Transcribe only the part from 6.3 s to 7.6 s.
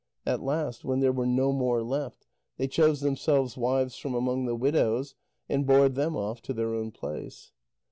to their own place.